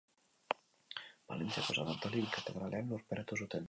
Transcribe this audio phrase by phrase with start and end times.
[1.33, 3.59] Palentziako San Antolin katedralean lurperatu zuten.